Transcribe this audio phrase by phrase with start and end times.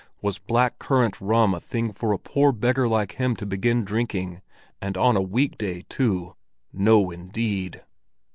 [0.19, 4.97] Was black currant rum a thing for a poor beggar like him to begin drinking—and
[4.97, 6.35] on a weekday, too?
[6.73, 7.83] No, indeed!